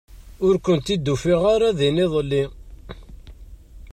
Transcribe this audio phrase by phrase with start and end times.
[0.45, 2.43] Ur ken-id-ufiɣ ara din iḍelli.